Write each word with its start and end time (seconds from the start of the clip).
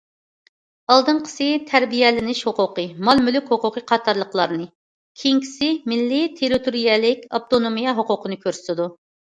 ئالدىنقىسى 0.93 1.49
تەربىيەلىنىش 1.71 2.41
ھوقۇقى، 2.47 2.87
مال- 3.09 3.23
مۈلۈك 3.27 3.53
ھوقۇقى 3.55 3.85
قاتارلىقلارنى، 3.93 4.67
كېيىنكىسى 5.21 5.71
مىللىي 5.95 6.31
تېررىتورىيەلىك 6.41 7.33
ئاپتونومىيە 7.35 7.97
ھوقۇقىنى 8.03 8.45
كۆرسىتىدۇ. 8.47 8.95